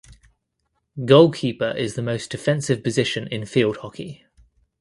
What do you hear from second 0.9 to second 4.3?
Goalkeeper is the most defensive position in field hockey.